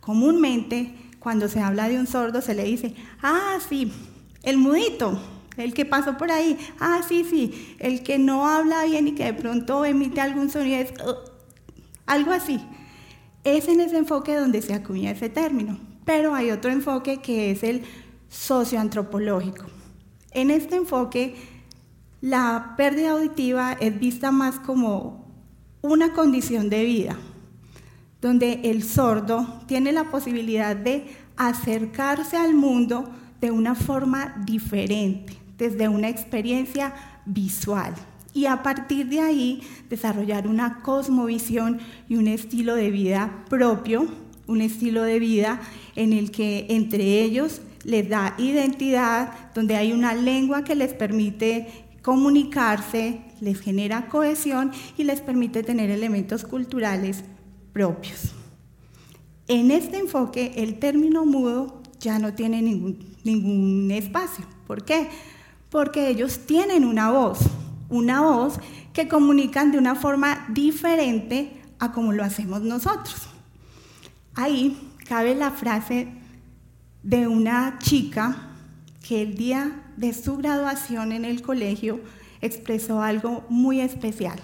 Comúnmente, 0.00 0.94
cuando 1.18 1.48
se 1.48 1.60
habla 1.60 1.88
de 1.88 1.98
un 1.98 2.06
sordo, 2.06 2.42
se 2.42 2.54
le 2.54 2.64
dice, 2.64 2.94
ah, 3.22 3.58
sí, 3.68 3.92
el 4.42 4.56
mudito, 4.58 5.20
el 5.56 5.74
que 5.74 5.84
pasó 5.84 6.16
por 6.16 6.30
ahí, 6.30 6.58
ah, 6.78 7.00
sí, 7.06 7.24
sí, 7.28 7.76
el 7.78 8.02
que 8.02 8.18
no 8.18 8.46
habla 8.46 8.84
bien 8.84 9.08
y 9.08 9.12
que 9.12 9.24
de 9.24 9.34
pronto 9.34 9.84
emite 9.84 10.20
algún 10.20 10.50
sonido, 10.50 10.78
es, 10.78 10.92
uh, 11.04 11.14
algo 12.06 12.32
así. 12.32 12.60
Es 13.44 13.68
en 13.68 13.80
ese 13.80 13.98
enfoque 13.98 14.34
donde 14.34 14.62
se 14.62 14.74
acuña 14.74 15.10
ese 15.10 15.28
término. 15.28 15.78
Pero 16.04 16.34
hay 16.34 16.50
otro 16.50 16.70
enfoque 16.70 17.18
que 17.18 17.50
es 17.50 17.62
el 17.62 17.82
socioantropológico. 18.28 19.66
En 20.32 20.50
este 20.50 20.76
enfoque, 20.76 21.36
la 22.20 22.74
pérdida 22.76 23.12
auditiva 23.12 23.72
es 23.80 23.98
vista 23.98 24.30
más 24.30 24.58
como 24.58 25.26
una 25.82 26.12
condición 26.12 26.68
de 26.68 26.84
vida, 26.84 27.16
donde 28.20 28.60
el 28.64 28.82
sordo 28.82 29.62
tiene 29.66 29.92
la 29.92 30.10
posibilidad 30.10 30.76
de 30.76 31.06
acercarse 31.36 32.36
al 32.36 32.54
mundo 32.54 33.10
de 33.40 33.50
una 33.50 33.74
forma 33.74 34.42
diferente, 34.44 35.36
desde 35.56 35.88
una 35.88 36.08
experiencia 36.08 36.94
visual. 37.26 37.94
Y 38.32 38.46
a 38.46 38.62
partir 38.62 39.08
de 39.08 39.20
ahí 39.20 39.62
desarrollar 39.88 40.46
una 40.46 40.80
cosmovisión 40.82 41.80
y 42.08 42.16
un 42.16 42.28
estilo 42.28 42.76
de 42.76 42.90
vida 42.90 43.44
propio, 43.48 44.06
un 44.46 44.60
estilo 44.60 45.02
de 45.02 45.18
vida 45.18 45.60
en 45.96 46.12
el 46.12 46.30
que 46.30 46.66
entre 46.70 47.22
ellos 47.22 47.60
les 47.84 48.08
da 48.08 48.34
identidad, 48.38 49.52
donde 49.54 49.76
hay 49.76 49.92
una 49.92 50.14
lengua 50.14 50.64
que 50.64 50.74
les 50.74 50.92
permite 50.92 51.68
comunicarse, 52.02 53.20
les 53.40 53.60
genera 53.60 54.08
cohesión 54.08 54.72
y 54.96 55.04
les 55.04 55.20
permite 55.20 55.62
tener 55.62 55.90
elementos 55.90 56.44
culturales 56.44 57.24
propios. 57.72 58.32
En 59.48 59.70
este 59.70 59.98
enfoque, 59.98 60.52
el 60.56 60.78
término 60.78 61.24
mudo 61.24 61.82
ya 61.98 62.18
no 62.18 62.34
tiene 62.34 62.62
ningún, 62.62 62.98
ningún 63.24 63.90
espacio. 63.90 64.44
¿Por 64.66 64.84
qué? 64.84 65.08
Porque 65.70 66.08
ellos 66.08 66.46
tienen 66.46 66.84
una 66.84 67.10
voz, 67.10 67.40
una 67.88 68.22
voz 68.22 68.58
que 68.92 69.08
comunican 69.08 69.72
de 69.72 69.78
una 69.78 69.94
forma 69.94 70.46
diferente 70.48 71.60
a 71.78 71.92
como 71.92 72.12
lo 72.12 72.24
hacemos 72.24 72.62
nosotros. 72.62 73.28
Ahí 74.34 74.76
cabe 75.06 75.34
la 75.34 75.50
frase 75.50 76.08
de 77.02 77.26
una 77.26 77.78
chica 77.78 78.48
que 79.06 79.22
el 79.22 79.36
día 79.36 79.82
de 79.96 80.12
su 80.12 80.36
graduación 80.36 81.12
en 81.12 81.24
el 81.24 81.42
colegio 81.42 82.00
expresó 82.40 83.02
algo 83.02 83.44
muy 83.48 83.80
especial. 83.80 84.38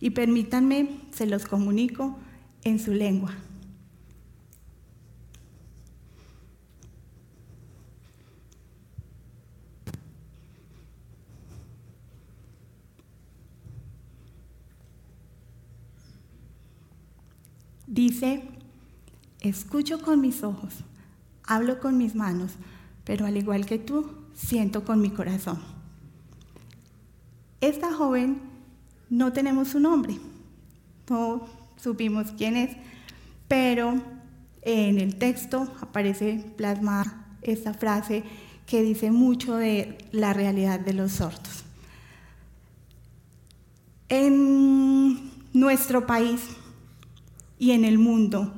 Y 0.00 0.10
permítanme, 0.10 1.00
se 1.12 1.26
los 1.26 1.46
comunico 1.46 2.16
en 2.64 2.78
su 2.78 2.92
lengua. 2.92 3.32
Dice, 18.08 18.40
escucho 19.40 20.00
con 20.00 20.20
mis 20.20 20.44
ojos, 20.44 20.74
hablo 21.42 21.80
con 21.80 21.98
mis 21.98 22.14
manos, 22.14 22.52
pero 23.02 23.26
al 23.26 23.36
igual 23.36 23.66
que 23.66 23.80
tú, 23.80 24.12
siento 24.32 24.84
con 24.84 25.00
mi 25.00 25.10
corazón. 25.10 25.58
Esta 27.60 27.92
joven 27.92 28.38
no 29.10 29.32
tenemos 29.32 29.66
su 29.66 29.80
nombre, 29.80 30.20
no 31.10 31.48
supimos 31.82 32.30
quién 32.38 32.56
es, 32.56 32.76
pero 33.48 34.00
en 34.62 35.00
el 35.00 35.16
texto 35.16 35.74
aparece 35.80 36.44
plasmada 36.56 37.26
esta 37.42 37.74
frase 37.74 38.22
que 38.66 38.82
dice 38.82 39.10
mucho 39.10 39.56
de 39.56 39.98
la 40.12 40.32
realidad 40.32 40.78
de 40.78 40.92
los 40.92 41.10
sordos. 41.10 41.64
En 44.08 45.32
nuestro 45.52 46.06
país 46.06 46.40
y 47.58 47.72
en 47.72 47.84
el 47.84 47.98
mundo, 47.98 48.52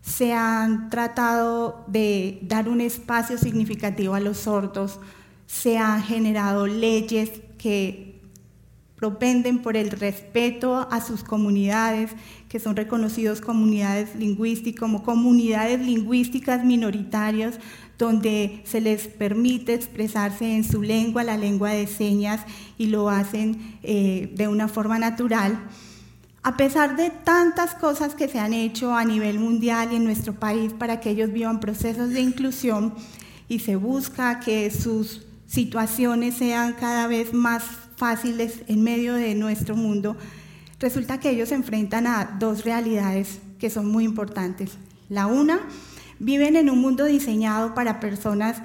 se 0.00 0.32
han 0.32 0.88
tratado 0.90 1.84
de 1.86 2.38
dar 2.42 2.68
un 2.68 2.80
espacio 2.80 3.38
significativo 3.38 4.14
a 4.14 4.20
los 4.20 4.38
sordos, 4.38 4.98
se 5.46 5.78
han 5.78 6.02
generado 6.02 6.66
leyes 6.66 7.30
que 7.58 8.10
propenden 9.00 9.60
por 9.60 9.78
el 9.78 9.90
respeto 9.90 10.86
a 10.90 11.00
sus 11.00 11.24
comunidades, 11.24 12.10
que 12.50 12.60
son 12.60 12.76
reconocidos 12.76 13.40
comunidades 13.40 14.14
lingüísticas, 14.14 14.78
como 14.78 15.02
comunidades 15.02 15.80
lingüísticas 15.80 16.64
minoritarias, 16.64 17.58
donde 17.98 18.60
se 18.64 18.82
les 18.82 19.06
permite 19.08 19.72
expresarse 19.72 20.54
en 20.54 20.64
su 20.64 20.82
lengua, 20.82 21.24
la 21.24 21.38
lengua 21.38 21.70
de 21.70 21.86
señas, 21.86 22.42
y 22.76 22.86
lo 22.86 23.08
hacen 23.08 23.78
eh, 23.82 24.32
de 24.36 24.48
una 24.48 24.68
forma 24.68 24.98
natural. 24.98 25.58
A 26.42 26.56
pesar 26.56 26.96
de 26.96 27.10
tantas 27.10 27.74
cosas 27.74 28.14
que 28.14 28.26
se 28.26 28.38
han 28.38 28.54
hecho 28.54 28.94
a 28.94 29.04
nivel 29.04 29.38
mundial 29.38 29.92
y 29.92 29.96
en 29.96 30.04
nuestro 30.04 30.32
país 30.32 30.72
para 30.72 30.98
que 30.98 31.10
ellos 31.10 31.32
vivan 31.32 31.60
procesos 31.60 32.10
de 32.10 32.22
inclusión 32.22 32.94
y 33.46 33.58
se 33.58 33.76
busca 33.76 34.40
que 34.40 34.70
sus 34.70 35.26
situaciones 35.46 36.36
sean 36.36 36.72
cada 36.72 37.08
vez 37.08 37.34
más 37.34 37.64
fáciles 37.96 38.62
en 38.68 38.82
medio 38.82 39.14
de 39.14 39.34
nuestro 39.34 39.76
mundo, 39.76 40.16
resulta 40.78 41.20
que 41.20 41.28
ellos 41.28 41.50
se 41.50 41.56
enfrentan 41.56 42.06
a 42.06 42.36
dos 42.38 42.64
realidades 42.64 43.40
que 43.58 43.68
son 43.68 43.86
muy 43.86 44.04
importantes. 44.04 44.78
La 45.10 45.26
una, 45.26 45.60
viven 46.18 46.56
en 46.56 46.70
un 46.70 46.80
mundo 46.80 47.04
diseñado 47.04 47.74
para 47.74 48.00
personas 48.00 48.62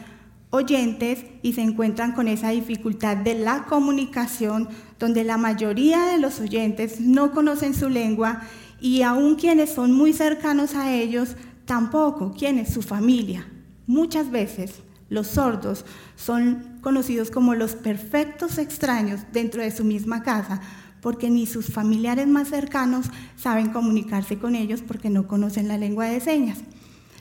oyentes 0.49 1.25
y 1.41 1.53
se 1.53 1.61
encuentran 1.61 2.13
con 2.13 2.29
esa 2.29 2.51
dificultad 2.51 3.17
de 3.17 3.35
la 3.35 3.65
comunicación 3.65 4.69
donde 4.99 5.23
la 5.23 5.37
mayoría 5.37 6.05
de 6.05 6.19
los 6.19 6.39
oyentes 6.39 6.99
no 6.99 7.31
conocen 7.31 7.73
su 7.73 7.89
lengua 7.89 8.41
y 8.79 9.01
aún 9.01 9.35
quienes 9.35 9.71
son 9.71 9.91
muy 9.91 10.13
cercanos 10.13 10.75
a 10.75 10.93
ellos, 10.93 11.35
tampoco 11.65 12.33
quienes, 12.37 12.73
su 12.73 12.81
familia. 12.81 13.47
Muchas 13.87 14.31
veces 14.31 14.81
los 15.09 15.27
sordos 15.27 15.85
son 16.15 16.79
conocidos 16.81 17.31
como 17.31 17.55
los 17.55 17.75
perfectos 17.75 18.57
extraños 18.57 19.21
dentro 19.31 19.61
de 19.61 19.71
su 19.71 19.83
misma 19.83 20.23
casa, 20.23 20.61
porque 21.01 21.29
ni 21.29 21.45
sus 21.45 21.71
familiares 21.71 22.27
más 22.27 22.49
cercanos 22.49 23.07
saben 23.35 23.69
comunicarse 23.69 24.39
con 24.39 24.55
ellos 24.55 24.81
porque 24.81 25.09
no 25.09 25.27
conocen 25.27 25.67
la 25.67 25.77
lengua 25.77 26.05
de 26.05 26.19
señas. 26.19 26.59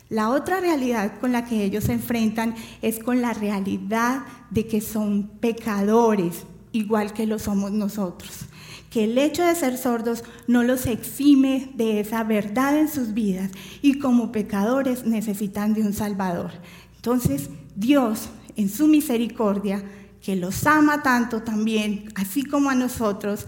La 0.09 0.31
otra 0.31 0.61
realidad 0.61 1.19
con 1.21 1.33
la 1.33 1.45
que 1.45 1.65
ellos 1.65 1.85
se 1.85 1.93
enfrentan 1.93 2.55
es 2.83 2.99
con 2.99 3.21
la 3.21 3.35
realidad 3.35 4.25
de 4.51 4.67
que 4.67 4.81
son 4.81 5.29
pecadores, 5.41 6.45
igual 6.75 7.13
que 7.15 7.27
lo 7.27 7.39
somos 7.39 7.71
nosotros. 7.73 8.47
Que 8.91 9.05
el 9.05 9.17
hecho 9.17 9.45
de 9.45 9.55
ser 9.55 9.79
sordos 9.79 10.25
no 10.47 10.63
los 10.63 10.87
exime 10.87 11.71
de 11.75 12.01
esa 12.01 12.23
verdad 12.25 12.79
en 12.79 12.89
sus 12.89 13.15
vidas 13.15 13.51
y 13.81 13.99
como 13.99 14.33
pecadores 14.33 15.05
necesitan 15.07 15.73
de 15.73 15.83
un 15.83 15.93
Salvador. 15.93 16.51
Entonces 16.97 17.49
Dios, 17.75 18.29
en 18.57 18.69
su 18.69 18.87
misericordia, 18.87 19.83
que 20.21 20.37
los 20.37 20.67
ama 20.67 21.03
tanto 21.03 21.43
también, 21.43 22.13
así 22.15 22.45
como 22.45 22.71
a 22.71 22.75
nosotros, 22.75 23.47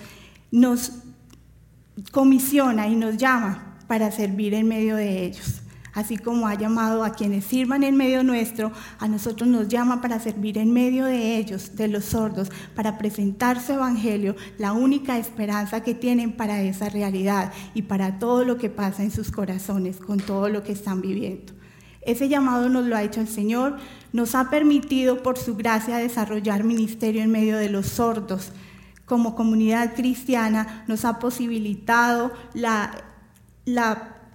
nos 0.50 0.92
comisiona 2.12 2.88
y 2.88 2.96
nos 2.96 3.16
llama 3.16 3.78
para 3.86 4.10
servir 4.10 4.54
en 4.54 4.68
medio 4.68 4.96
de 4.96 5.24
ellos. 5.24 5.62
Así 5.96 6.18
como 6.18 6.46
ha 6.46 6.54
llamado 6.54 7.02
a 7.02 7.14
quienes 7.14 7.46
sirvan 7.46 7.82
en 7.82 7.96
medio 7.96 8.22
nuestro, 8.22 8.70
a 8.98 9.08
nosotros 9.08 9.48
nos 9.48 9.66
llama 9.66 10.02
para 10.02 10.20
servir 10.20 10.58
en 10.58 10.70
medio 10.70 11.06
de 11.06 11.38
ellos, 11.38 11.74
de 11.74 11.88
los 11.88 12.04
sordos, 12.04 12.50
para 12.74 12.98
presentar 12.98 13.60
su 13.62 13.72
evangelio, 13.72 14.36
la 14.58 14.74
única 14.74 15.16
esperanza 15.16 15.82
que 15.82 15.94
tienen 15.94 16.32
para 16.32 16.60
esa 16.60 16.90
realidad 16.90 17.50
y 17.72 17.82
para 17.82 18.18
todo 18.18 18.44
lo 18.44 18.58
que 18.58 18.68
pasa 18.68 19.02
en 19.02 19.10
sus 19.10 19.30
corazones, 19.30 19.96
con 19.96 20.18
todo 20.18 20.50
lo 20.50 20.62
que 20.62 20.72
están 20.72 21.00
viviendo. 21.00 21.54
Ese 22.02 22.28
llamado 22.28 22.68
nos 22.68 22.84
lo 22.84 22.94
ha 22.94 23.02
hecho 23.02 23.22
el 23.22 23.28
Señor, 23.28 23.78
nos 24.12 24.34
ha 24.34 24.50
permitido 24.50 25.22
por 25.22 25.38
su 25.38 25.56
gracia 25.56 25.96
desarrollar 25.96 26.62
ministerio 26.62 27.22
en 27.22 27.32
medio 27.32 27.56
de 27.56 27.70
los 27.70 27.86
sordos. 27.86 28.52
Como 29.06 29.34
comunidad 29.34 29.94
cristiana 29.94 30.84
nos 30.88 31.06
ha 31.06 31.18
posibilitado 31.18 32.32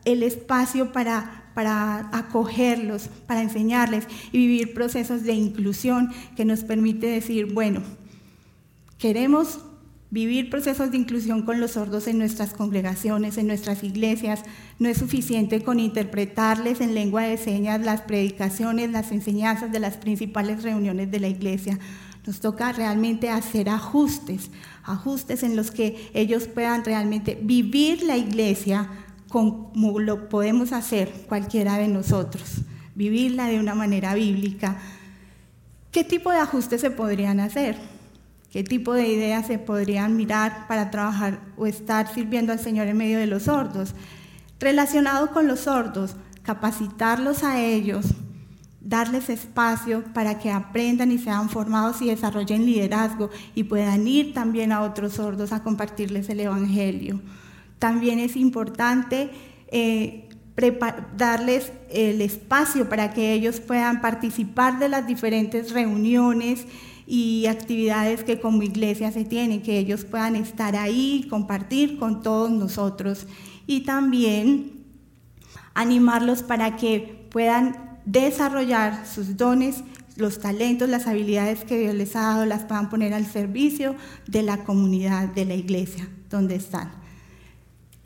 el 0.05 0.23
espacio 0.23 0.91
para 0.91 1.40
para 1.53 2.09
acogerlos, 2.13 3.09
para 3.27 3.41
enseñarles 3.41 4.07
y 4.31 4.37
vivir 4.37 4.73
procesos 4.73 5.23
de 5.23 5.33
inclusión 5.33 6.11
que 6.35 6.45
nos 6.45 6.63
permite 6.63 7.07
decir, 7.07 7.53
bueno, 7.53 7.81
queremos 8.97 9.59
vivir 10.11 10.49
procesos 10.49 10.91
de 10.91 10.97
inclusión 10.97 11.41
con 11.43 11.59
los 11.59 11.71
sordos 11.71 12.07
en 12.07 12.17
nuestras 12.17 12.53
congregaciones, 12.53 13.37
en 13.37 13.47
nuestras 13.47 13.83
iglesias. 13.83 14.43
No 14.77 14.89
es 14.89 14.97
suficiente 14.97 15.63
con 15.63 15.79
interpretarles 15.79 16.81
en 16.81 16.93
lengua 16.93 17.23
de 17.23 17.37
señas 17.37 17.81
las 17.81 18.01
predicaciones, 18.01 18.91
las 18.91 19.11
enseñanzas 19.11 19.71
de 19.71 19.79
las 19.79 19.97
principales 19.97 20.63
reuniones 20.63 21.09
de 21.09 21.21
la 21.21 21.29
iglesia. 21.29 21.79
Nos 22.27 22.41
toca 22.41 22.71
realmente 22.73 23.29
hacer 23.29 23.69
ajustes, 23.69 24.51
ajustes 24.83 25.41
en 25.43 25.55
los 25.55 25.71
que 25.71 26.11
ellos 26.13 26.47
puedan 26.47 26.83
realmente 26.83 27.39
vivir 27.41 28.03
la 28.03 28.17
iglesia 28.17 28.89
como 29.31 29.99
lo 29.99 30.29
podemos 30.29 30.73
hacer 30.73 31.11
cualquiera 31.27 31.77
de 31.77 31.87
nosotros, 31.87 32.61
vivirla 32.93 33.47
de 33.47 33.59
una 33.59 33.73
manera 33.73 34.13
bíblica. 34.13 34.77
¿Qué 35.91 36.03
tipo 36.03 36.31
de 36.31 36.37
ajustes 36.37 36.81
se 36.81 36.91
podrían 36.91 37.39
hacer? 37.39 37.77
¿Qué 38.51 38.63
tipo 38.63 38.93
de 38.93 39.07
ideas 39.07 39.47
se 39.47 39.57
podrían 39.57 40.17
mirar 40.17 40.67
para 40.67 40.91
trabajar 40.91 41.39
o 41.57 41.65
estar 41.65 42.13
sirviendo 42.13 42.51
al 42.51 42.59
Señor 42.59 42.87
en 42.87 42.97
medio 42.97 43.17
de 43.17 43.27
los 43.27 43.43
sordos? 43.43 43.95
Relacionado 44.59 45.31
con 45.31 45.47
los 45.47 45.61
sordos, 45.61 46.17
capacitarlos 46.43 47.43
a 47.43 47.61
ellos, 47.61 48.07
darles 48.81 49.29
espacio 49.29 50.03
para 50.13 50.37
que 50.39 50.51
aprendan 50.51 51.11
y 51.11 51.17
sean 51.17 51.49
formados 51.49 52.01
y 52.01 52.07
desarrollen 52.07 52.65
liderazgo 52.65 53.29
y 53.55 53.63
puedan 53.63 54.05
ir 54.07 54.33
también 54.33 54.73
a 54.73 54.81
otros 54.81 55.13
sordos 55.13 55.53
a 55.53 55.63
compartirles 55.63 56.29
el 56.29 56.41
Evangelio 56.41 57.21
también 57.81 58.19
es 58.19 58.35
importante 58.35 59.31
eh, 59.69 60.29
darles 61.17 61.71
el 61.89 62.21
espacio 62.21 62.87
para 62.87 63.11
que 63.11 63.33
ellos 63.33 63.59
puedan 63.59 64.01
participar 64.01 64.77
de 64.77 64.87
las 64.87 65.07
diferentes 65.07 65.71
reuniones 65.71 66.67
y 67.07 67.47
actividades 67.47 68.23
que 68.23 68.39
como 68.39 68.61
iglesia 68.61 69.11
se 69.11 69.25
tienen, 69.25 69.63
que 69.63 69.79
ellos 69.79 70.05
puedan 70.05 70.35
estar 70.35 70.75
ahí, 70.75 71.25
compartir 71.27 71.97
con 71.97 72.21
todos 72.21 72.51
nosotros 72.51 73.25
y 73.65 73.79
también 73.79 74.83
animarlos 75.73 76.43
para 76.43 76.75
que 76.75 77.27
puedan 77.31 77.97
desarrollar 78.05 79.07
sus 79.07 79.37
dones, 79.37 79.83
los 80.17 80.39
talentos, 80.39 80.87
las 80.87 81.07
habilidades 81.07 81.63
que 81.63 81.79
Dios 81.79 81.95
les 81.95 82.15
ha 82.15 82.21
dado, 82.21 82.45
las 82.45 82.61
puedan 82.65 82.91
poner 82.91 83.15
al 83.15 83.25
servicio 83.25 83.95
de 84.27 84.43
la 84.43 84.63
comunidad, 84.65 85.29
de 85.29 85.45
la 85.45 85.55
iglesia 85.55 86.07
donde 86.29 86.57
están. 86.57 87.00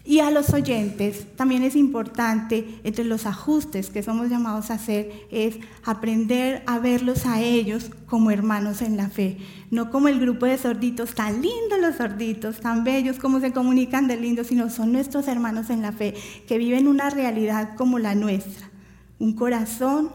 Y 0.07 0.19
a 0.19 0.29
los 0.29 0.53
oyentes 0.53 1.25
también 1.35 1.63
es 1.63 1.75
importante, 1.75 2.79
entre 2.83 3.03
los 3.03 3.25
ajustes 3.25 3.89
que 3.89 4.03
somos 4.03 4.29
llamados 4.29 4.69
a 4.69 4.75
hacer, 4.75 5.11
es 5.31 5.57
aprender 5.83 6.61
a 6.67 6.77
verlos 6.77 7.25
a 7.25 7.41
ellos 7.41 7.89
como 8.05 8.29
hermanos 8.29 8.83
en 8.83 8.97
la 8.97 9.09
fe, 9.09 9.39
no 9.71 9.89
como 9.89 10.07
el 10.07 10.19
grupo 10.19 10.45
de 10.45 10.59
sorditos, 10.59 11.15
tan 11.15 11.41
lindos 11.41 11.79
los 11.81 11.95
sorditos, 11.95 12.59
tan 12.59 12.83
bellos 12.83 13.17
como 13.17 13.39
se 13.39 13.51
comunican 13.51 14.07
de 14.07 14.17
lindos, 14.17 14.47
sino 14.47 14.69
son 14.69 14.91
nuestros 14.91 15.27
hermanos 15.27 15.71
en 15.71 15.81
la 15.81 15.91
fe, 15.91 16.13
que 16.47 16.59
viven 16.59 16.87
una 16.87 17.09
realidad 17.09 17.75
como 17.75 17.97
la 17.97 18.13
nuestra, 18.13 18.69
un 19.17 19.33
corazón 19.33 20.11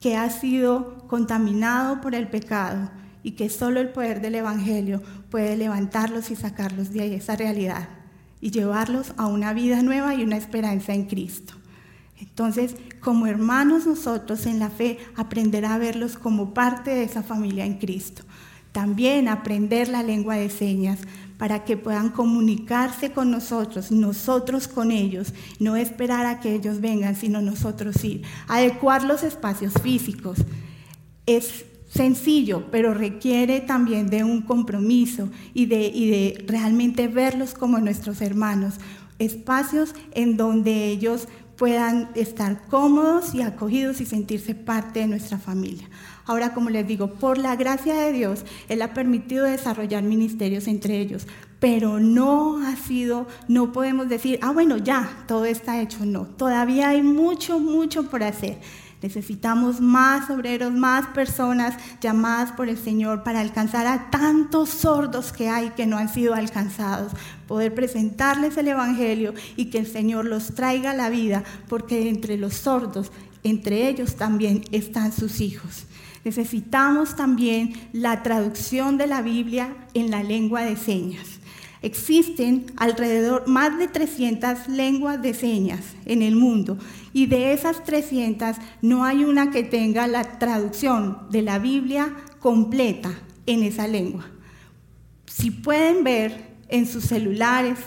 que 0.00 0.16
ha 0.16 0.30
sido 0.30 1.06
contaminado 1.08 2.00
por 2.00 2.14
el 2.14 2.28
pecado 2.28 2.90
y 3.22 3.32
que 3.32 3.50
solo 3.50 3.80
el 3.80 3.90
poder 3.90 4.22
del 4.22 4.36
Evangelio 4.36 5.02
puede 5.30 5.58
levantarlos 5.58 6.30
y 6.30 6.36
sacarlos 6.36 6.90
de 6.90 7.16
esa 7.16 7.36
realidad 7.36 7.99
y 8.40 8.50
llevarlos 8.50 9.12
a 9.16 9.26
una 9.26 9.52
vida 9.52 9.82
nueva 9.82 10.14
y 10.14 10.22
una 10.22 10.36
esperanza 10.36 10.94
en 10.94 11.04
Cristo. 11.04 11.54
Entonces, 12.18 12.74
como 13.00 13.26
hermanos 13.26 13.86
nosotros 13.86 14.46
en 14.46 14.58
la 14.58 14.70
fe, 14.70 14.98
aprender 15.16 15.64
a 15.64 15.78
verlos 15.78 16.16
como 16.16 16.52
parte 16.52 16.90
de 16.90 17.04
esa 17.04 17.22
familia 17.22 17.64
en 17.64 17.78
Cristo. 17.78 18.22
También 18.72 19.26
aprender 19.26 19.88
la 19.88 20.02
lengua 20.02 20.36
de 20.36 20.50
señas 20.50 21.00
para 21.38 21.64
que 21.64 21.76
puedan 21.78 22.10
comunicarse 22.10 23.12
con 23.12 23.30
nosotros, 23.30 23.90
nosotros 23.90 24.68
con 24.68 24.90
ellos, 24.92 25.32
no 25.58 25.74
esperar 25.74 26.26
a 26.26 26.38
que 26.38 26.54
ellos 26.54 26.80
vengan, 26.80 27.16
sino 27.16 27.40
nosotros 27.40 28.04
ir. 28.04 28.22
Adecuar 28.46 29.04
los 29.04 29.22
espacios 29.22 29.72
físicos. 29.82 30.38
Es 31.24 31.64
sencillo, 31.90 32.66
pero 32.70 32.94
requiere 32.94 33.60
también 33.60 34.08
de 34.08 34.22
un 34.24 34.42
compromiso 34.42 35.28
y 35.52 35.66
de, 35.66 36.44
realmente 36.46 37.08
verlos 37.08 37.54
como 37.54 37.78
nuestros 37.78 38.20
hermanos. 38.22 38.74
Espacios 39.18 39.94
en 40.12 40.36
donde 40.36 40.86
ellos 40.86 41.28
puedan 41.56 42.08
estar 42.14 42.62
cómodos 42.68 43.34
y 43.34 43.42
acogidos 43.42 44.00
y 44.00 44.06
sentirse 44.06 44.54
parte 44.54 45.00
de 45.00 45.08
nuestra 45.08 45.38
familia. 45.38 45.90
Ahora, 46.24 46.54
como 46.54 46.70
les 46.70 46.86
digo, 46.86 47.14
por 47.14 47.36
la 47.36 47.56
gracia 47.56 47.94
de 47.96 48.12
Dios, 48.12 48.44
Él 48.68 48.80
ha 48.80 48.94
permitido 48.94 49.44
desarrollar 49.44 50.02
ministerios 50.02 50.68
entre 50.68 51.00
ellos, 51.00 51.26
pero 51.58 52.00
no 52.00 52.64
ha 52.66 52.76
sido, 52.76 53.26
no 53.48 53.72
podemos 53.72 54.08
decir, 54.08 54.38
ah, 54.40 54.52
bueno, 54.52 54.78
ya, 54.78 55.24
todo 55.26 55.44
está 55.44 55.82
hecho. 55.82 56.06
No, 56.06 56.24
todavía 56.24 56.90
hay 56.90 57.02
mucho, 57.02 57.58
mucho 57.58 58.04
por 58.08 58.22
hacer. 58.22 58.58
Necesitamos 59.02 59.80
más 59.80 60.28
obreros, 60.28 60.72
más 60.72 61.06
personas 61.08 61.74
llamadas 62.02 62.52
por 62.52 62.68
el 62.68 62.76
Señor 62.76 63.22
para 63.22 63.40
alcanzar 63.40 63.86
a 63.86 64.10
tantos 64.10 64.68
sordos 64.68 65.32
que 65.32 65.48
hay 65.48 65.70
que 65.70 65.86
no 65.86 65.96
han 65.96 66.12
sido 66.12 66.34
alcanzados, 66.34 67.12
poder 67.48 67.74
presentarles 67.74 68.58
el 68.58 68.68
Evangelio 68.68 69.32
y 69.56 69.66
que 69.66 69.78
el 69.78 69.86
Señor 69.86 70.26
los 70.26 70.54
traiga 70.54 70.90
a 70.90 70.94
la 70.94 71.08
vida, 71.08 71.44
porque 71.68 72.10
entre 72.10 72.36
los 72.36 72.54
sordos, 72.54 73.10
entre 73.42 73.88
ellos 73.88 74.16
también 74.16 74.64
están 74.70 75.12
sus 75.12 75.40
hijos. 75.40 75.86
Necesitamos 76.22 77.16
también 77.16 77.72
la 77.94 78.22
traducción 78.22 78.98
de 78.98 79.06
la 79.06 79.22
Biblia 79.22 79.74
en 79.94 80.10
la 80.10 80.22
lengua 80.22 80.60
de 80.62 80.76
señas. 80.76 81.39
Existen 81.82 82.66
alrededor 82.76 83.48
más 83.48 83.78
de 83.78 83.88
300 83.88 84.68
lenguas 84.68 85.22
de 85.22 85.32
señas 85.32 85.80
en 86.04 86.20
el 86.20 86.36
mundo 86.36 86.76
y 87.14 87.26
de 87.26 87.54
esas 87.54 87.84
300 87.84 88.56
no 88.82 89.04
hay 89.04 89.24
una 89.24 89.50
que 89.50 89.62
tenga 89.62 90.06
la 90.06 90.38
traducción 90.38 91.26
de 91.30 91.40
la 91.40 91.58
Biblia 91.58 92.14
completa 92.38 93.12
en 93.46 93.62
esa 93.62 93.88
lengua. 93.88 94.26
Si 95.24 95.50
pueden 95.50 96.04
ver 96.04 96.50
en 96.68 96.86
sus 96.86 97.04
celulares, 97.04 97.78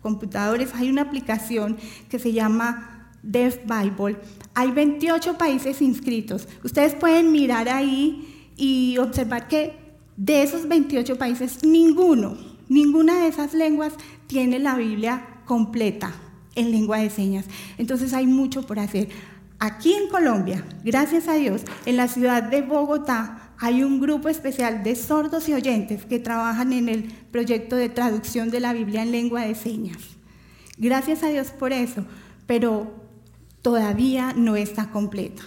computadores, 0.00 0.70
hay 0.74 0.88
una 0.88 1.02
aplicación 1.02 1.76
que 2.08 2.18
se 2.18 2.32
llama 2.32 3.10
Deaf 3.22 3.58
Bible. 3.66 4.16
Hay 4.54 4.70
28 4.70 5.36
países 5.36 5.82
inscritos. 5.82 6.48
Ustedes 6.64 6.94
pueden 6.94 7.30
mirar 7.30 7.68
ahí 7.68 8.50
y 8.56 8.96
observar 8.98 9.46
que 9.46 9.76
de 10.16 10.42
esos 10.42 10.66
28 10.66 11.18
países, 11.18 11.64
ninguno 11.64 12.51
Ninguna 12.72 13.20
de 13.20 13.28
esas 13.28 13.52
lenguas 13.52 13.92
tiene 14.26 14.58
la 14.58 14.76
Biblia 14.76 15.26
completa 15.44 16.10
en 16.54 16.70
lengua 16.70 16.96
de 16.96 17.10
señas. 17.10 17.44
Entonces 17.76 18.14
hay 18.14 18.26
mucho 18.26 18.62
por 18.62 18.78
hacer. 18.78 19.10
Aquí 19.58 19.92
en 19.92 20.08
Colombia, 20.08 20.64
gracias 20.82 21.28
a 21.28 21.34
Dios, 21.34 21.64
en 21.84 21.98
la 21.98 22.08
ciudad 22.08 22.42
de 22.44 22.62
Bogotá 22.62 23.50
hay 23.58 23.84
un 23.84 24.00
grupo 24.00 24.30
especial 24.30 24.82
de 24.82 24.96
sordos 24.96 25.50
y 25.50 25.52
oyentes 25.52 26.06
que 26.06 26.18
trabajan 26.18 26.72
en 26.72 26.88
el 26.88 27.12
proyecto 27.30 27.76
de 27.76 27.90
traducción 27.90 28.50
de 28.50 28.60
la 28.60 28.72
Biblia 28.72 29.02
en 29.02 29.12
lengua 29.12 29.42
de 29.42 29.54
señas. 29.54 29.98
Gracias 30.78 31.22
a 31.22 31.28
Dios 31.28 31.48
por 31.50 31.74
eso, 31.74 32.06
pero 32.46 32.90
todavía 33.60 34.32
no 34.34 34.56
está 34.56 34.90
completa. 34.90 35.42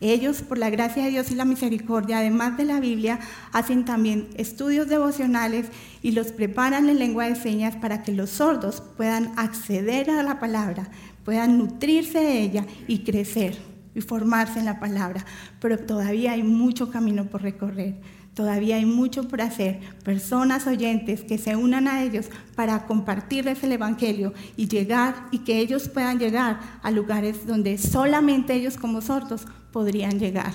Ellos, 0.00 0.42
por 0.42 0.58
la 0.58 0.70
gracia 0.70 1.04
de 1.04 1.10
Dios 1.10 1.30
y 1.30 1.34
la 1.34 1.44
misericordia, 1.44 2.18
además 2.18 2.56
de 2.56 2.64
la 2.64 2.80
Biblia, 2.80 3.20
hacen 3.52 3.84
también 3.84 4.28
estudios 4.36 4.88
devocionales 4.88 5.66
y 6.02 6.12
los 6.12 6.32
preparan 6.32 6.88
en 6.88 6.98
lengua 6.98 7.26
de 7.26 7.36
señas 7.36 7.76
para 7.76 8.02
que 8.02 8.12
los 8.12 8.30
sordos 8.30 8.82
puedan 8.96 9.32
acceder 9.36 10.10
a 10.10 10.22
la 10.22 10.40
palabra, 10.40 10.90
puedan 11.24 11.58
nutrirse 11.58 12.18
de 12.18 12.42
ella 12.42 12.66
y 12.86 13.04
crecer 13.04 13.56
y 13.94 14.00
formarse 14.00 14.58
en 14.58 14.64
la 14.64 14.80
palabra. 14.80 15.24
Pero 15.60 15.78
todavía 15.78 16.32
hay 16.32 16.42
mucho 16.42 16.90
camino 16.90 17.26
por 17.26 17.42
recorrer. 17.42 17.94
Todavía 18.34 18.76
hay 18.76 18.84
mucho 18.84 19.28
por 19.28 19.40
hacer. 19.40 19.80
Personas 20.02 20.66
oyentes 20.66 21.22
que 21.22 21.38
se 21.38 21.54
unan 21.54 21.86
a 21.86 22.02
ellos 22.02 22.26
para 22.56 22.84
compartirles 22.86 23.62
el 23.62 23.72
Evangelio 23.72 24.34
y 24.56 24.66
llegar 24.66 25.28
y 25.30 25.38
que 25.38 25.60
ellos 25.60 25.88
puedan 25.88 26.18
llegar 26.18 26.58
a 26.82 26.90
lugares 26.90 27.46
donde 27.46 27.78
solamente 27.78 28.54
ellos 28.54 28.76
como 28.76 29.00
sordos 29.00 29.46
podrían 29.72 30.18
llegar. 30.18 30.52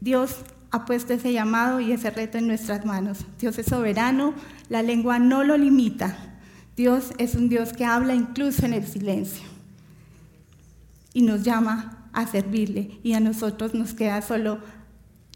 Dios 0.00 0.36
ha 0.70 0.84
puesto 0.84 1.14
ese 1.14 1.32
llamado 1.32 1.80
y 1.80 1.92
ese 1.92 2.10
reto 2.10 2.38
en 2.38 2.48
nuestras 2.48 2.84
manos. 2.84 3.18
Dios 3.38 3.58
es 3.58 3.66
soberano, 3.66 4.34
la 4.68 4.82
lengua 4.82 5.20
no 5.20 5.44
lo 5.44 5.56
limita. 5.56 6.16
Dios 6.76 7.12
es 7.18 7.36
un 7.36 7.48
Dios 7.48 7.72
que 7.72 7.84
habla 7.84 8.14
incluso 8.14 8.66
en 8.66 8.74
el 8.74 8.86
silencio 8.86 9.44
y 11.12 11.22
nos 11.22 11.42
llama 11.42 12.08
a 12.12 12.26
servirle 12.26 12.98
y 13.02 13.14
a 13.14 13.20
nosotros 13.20 13.74
nos 13.74 13.94
queda 13.94 14.22
solo 14.22 14.58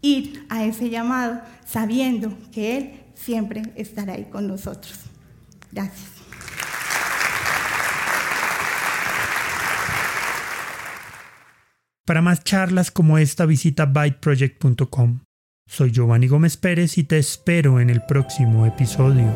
ir 0.03 0.45
a 0.49 0.63
ese 0.63 0.91
llamado 0.91 1.41
sabiendo 1.65 2.37
que 2.51 2.77
Él 2.77 2.91
siempre 3.15 3.63
estará 3.75 4.13
ahí 4.13 4.25
con 4.25 4.47
nosotros. 4.47 4.99
Gracias. 5.71 6.11
Para 12.05 12.21
más 12.21 12.43
charlas 12.43 12.91
como 12.91 13.17
esta 13.17 13.45
visita 13.45 13.85
byteproject.com. 13.85 15.21
Soy 15.65 15.91
Giovanni 15.91 16.27
Gómez 16.27 16.57
Pérez 16.57 16.97
y 16.97 17.05
te 17.05 17.17
espero 17.17 17.79
en 17.79 17.89
el 17.89 18.03
próximo 18.05 18.65
episodio. 18.65 19.33